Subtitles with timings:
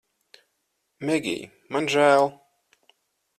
[1.09, 1.43] Megij,
[1.77, 2.27] man žēl